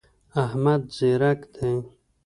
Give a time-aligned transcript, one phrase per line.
[0.43, 1.73] احمد ځیرک دی.